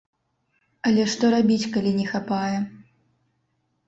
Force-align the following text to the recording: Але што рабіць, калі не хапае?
Але 0.91 1.03
што 1.11 1.29
рабіць, 1.33 1.69
калі 1.75 1.91
не 1.99 2.05
хапае? 2.13 2.57